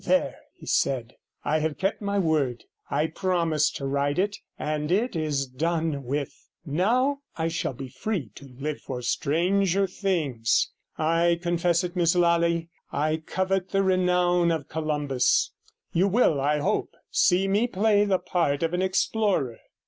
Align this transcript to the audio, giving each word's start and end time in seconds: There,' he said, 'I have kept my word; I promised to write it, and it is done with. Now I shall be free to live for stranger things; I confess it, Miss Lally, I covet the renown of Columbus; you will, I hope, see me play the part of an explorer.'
There,' 0.03 0.39
he 0.55 0.65
said, 0.65 1.13
'I 1.43 1.59
have 1.59 1.77
kept 1.77 2.01
my 2.01 2.17
word; 2.17 2.63
I 2.89 3.05
promised 3.05 3.75
to 3.75 3.85
write 3.85 4.17
it, 4.17 4.35
and 4.57 4.91
it 4.91 5.15
is 5.15 5.45
done 5.45 6.05
with. 6.05 6.33
Now 6.65 7.19
I 7.37 7.49
shall 7.49 7.73
be 7.73 7.87
free 7.89 8.31
to 8.33 8.47
live 8.47 8.81
for 8.81 9.03
stranger 9.03 9.85
things; 9.85 10.71
I 10.97 11.37
confess 11.39 11.83
it, 11.83 11.95
Miss 11.95 12.15
Lally, 12.15 12.69
I 12.91 13.17
covet 13.17 13.69
the 13.69 13.83
renown 13.83 14.49
of 14.49 14.67
Columbus; 14.69 15.51
you 15.93 16.07
will, 16.07 16.41
I 16.41 16.61
hope, 16.61 16.95
see 17.11 17.47
me 17.47 17.67
play 17.67 18.03
the 18.03 18.17
part 18.17 18.63
of 18.63 18.73
an 18.73 18.81
explorer.' 18.81 19.57